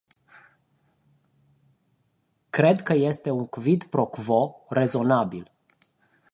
Cred 2.51 2.81
că 2.83 2.93
este 2.93 3.29
un 3.29 3.47
quid 3.47 3.83
pro 3.83 4.05
quo 4.05 4.65
rezonabil. 4.69 5.51